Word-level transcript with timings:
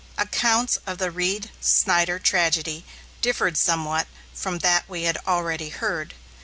Accounts 0.17 0.79
of 0.87 0.97
the 0.97 1.11
Reed 1.11 1.51
Snyder 1.61 2.17
tragedy 2.17 2.85
differed 3.21 3.55
somewhat 3.55 4.07
from 4.33 4.57
that 4.65 4.89
we 4.89 5.03
had 5.03 5.19
already 5.27 5.69
heard. 5.69 6.15